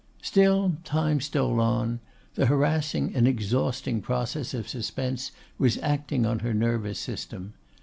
[0.23, 1.99] Still time stole on:
[2.33, 7.53] the harassing and exhausting process of suspense was acting on her nervous system.